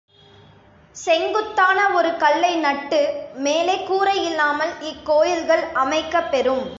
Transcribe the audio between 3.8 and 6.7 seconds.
கூரையில்லாமல் இக் கோயில்கள் அமைக்கப் பெறும்.